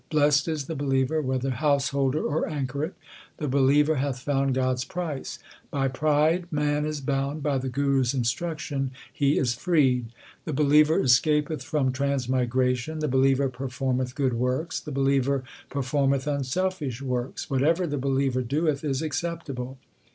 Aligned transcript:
Blest 0.09 0.47
is 0.47 0.65
the 0.65 0.73
believer, 0.73 1.21
whether 1.21 1.51
householder 1.51 2.23
or 2.23 2.49
anchoret; 2.49 2.95
the 3.37 3.47
believer 3.47 3.97
hath 3.97 4.19
found 4.19 4.55
God 4.55 4.77
s 4.77 4.83
price. 4.83 5.37
By 5.69 5.89
pride 5.89 6.47
man 6.51 6.87
is 6.87 7.01
bound; 7.01 7.43
by 7.43 7.59
the 7.59 7.69
Guru 7.69 8.01
s 8.01 8.15
instruction 8.15 8.89
he 9.13 9.37
is 9.37 9.53
freed. 9.53 10.07
The 10.45 10.53
believer 10.53 10.99
escapeth 11.01 11.61
from 11.61 11.91
transmigration. 11.91 12.97
The 12.97 13.07
believer 13.07 13.47
performeth 13.47 14.15
good 14.15 14.33
works; 14.33 14.79
the 14.79 14.91
believer 14.91 15.43
per 15.69 15.83
formeth 15.83 16.25
unselfish 16.25 17.03
works; 17.03 17.47
whatever 17.51 17.85
the 17.85 17.99
believer 17.99 18.41
doeth 18.41 18.83
is 18.83 19.03
acceptable. 19.03 19.77